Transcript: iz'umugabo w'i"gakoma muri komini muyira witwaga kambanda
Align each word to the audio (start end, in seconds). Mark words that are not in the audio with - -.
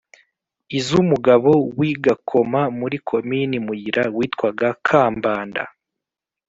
iz'umugabo 0.79 1.51
w'i"gakoma 1.77 2.61
muri 2.79 2.97
komini 3.07 3.55
muyira 3.65 4.03
witwaga 4.17 4.67
kambanda 4.87 5.63